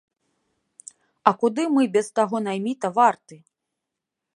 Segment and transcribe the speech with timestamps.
[1.31, 3.35] А куды мы без таго найміта варты?!